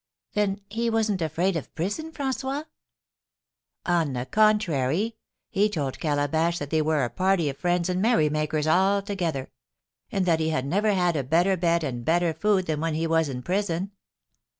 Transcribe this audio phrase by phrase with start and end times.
[0.33, 2.65] "Then he wasn't afraid of prison, François?"
[3.85, 5.15] "On the contrary;
[5.51, 9.51] he told Calabash that they were a party of friends and merrymakers all together;
[10.11, 13.05] and that he had never had a better bed and better food than when he
[13.05, 13.91] was in prison.